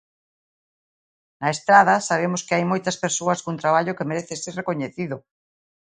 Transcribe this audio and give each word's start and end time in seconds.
Na 1.41 1.49
Estrada 1.55 1.95
sabemos 2.09 2.41
que 2.45 2.55
hai 2.55 2.65
moitas 2.71 2.99
persoas 3.03 3.41
cun 3.43 3.61
traballo 3.63 3.97
que 3.97 4.09
merece 4.09 4.35
ser 4.43 4.53
recoñecido. 4.61 5.17